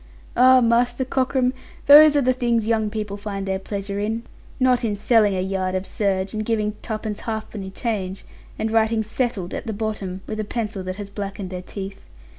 Ah, 0.35 0.61
Master 0.61 1.05
Cockram, 1.05 1.53
those 1.85 2.15
are 2.15 2.23
the 2.23 2.33
things 2.33 2.65
young 2.65 2.89
people 2.89 3.17
find 3.17 3.45
their 3.45 3.59
pleasure 3.59 3.99
in, 3.99 4.23
not 4.59 4.83
in 4.83 4.95
selling 4.95 5.35
a 5.35 5.41
yard 5.41 5.75
of 5.75 5.85
serge, 5.85 6.33
and 6.33 6.43
giving 6.43 6.71
twopence 6.81 7.19
halfpenny 7.21 7.69
change, 7.69 8.25
and 8.57 8.71
writing 8.71 9.03
"settled" 9.03 9.53
at 9.53 9.67
the 9.67 9.73
bottom, 9.73 10.21
with 10.25 10.39
a 10.39 10.43
pencil 10.43 10.81
that 10.81 10.95
has 10.95 11.11
blacked 11.11 11.47
their 11.49 11.61
teeth. 11.61 12.07